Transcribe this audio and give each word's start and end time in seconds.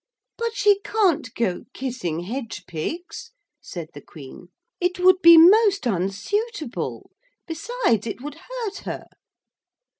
'But 0.35 0.55
she 0.55 0.79
can't 0.79 1.31
go 1.35 1.65
kissing 1.75 2.21
hedge 2.21 2.65
pigs,' 2.65 3.29
said 3.61 3.89
the 3.93 4.01
Queen, 4.01 4.47
'it 4.79 4.97
would 4.99 5.21
be 5.21 5.37
most 5.37 5.85
unsuitable. 5.85 7.11
Besides 7.45 8.07
it 8.07 8.19
would 8.19 8.37
hurt 8.49 8.77
her.' 8.77 9.05